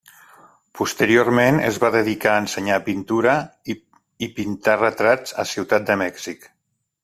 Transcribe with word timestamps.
Posteriorment 0.77 1.59
es 1.67 1.77
va 1.83 1.91
dedicar 1.97 2.31
a 2.37 2.41
ensenyar 2.45 2.79
pintura 2.89 3.37
i 4.27 4.31
pintar 4.41 4.79
retrats 4.83 5.39
a 5.45 5.49
Ciutat 5.55 5.91
de 5.91 6.03
Mèxic. 6.05 6.53